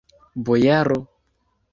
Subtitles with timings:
[0.47, 0.97] Bojaro!